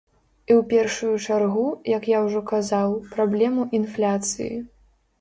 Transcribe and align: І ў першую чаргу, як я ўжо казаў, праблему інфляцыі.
І 0.45 0.51
ў 0.53 0.61
першую 0.71 1.11
чаргу, 1.25 1.67
як 1.97 2.09
я 2.15 2.23
ўжо 2.25 2.43
казаў, 2.55 2.99
праблему 3.15 3.71
інфляцыі. 3.83 4.53